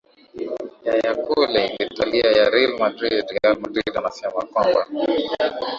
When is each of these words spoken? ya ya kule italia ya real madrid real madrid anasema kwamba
ya 0.85 0.93
ya 1.03 1.15
kule 1.15 1.65
italia 1.85 2.31
ya 2.37 2.45
real 2.49 2.77
madrid 2.79 3.23
real 3.43 3.59
madrid 3.59 3.91
anasema 3.97 4.41
kwamba 4.45 4.87